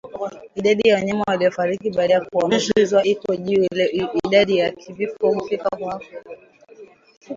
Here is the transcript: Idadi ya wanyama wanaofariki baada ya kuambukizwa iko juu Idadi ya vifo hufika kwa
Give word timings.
Idadi 0.55 0.89
ya 0.89 0.95
wanyama 0.95 1.23
wanaofariki 1.27 1.89
baada 1.91 2.13
ya 2.13 2.25
kuambukizwa 2.25 3.03
iko 3.03 3.35
juu 3.35 3.67
Idadi 4.27 4.57
ya 4.57 4.71
vifo 4.93 5.33
hufika 5.33 5.69
kwa 5.69 6.01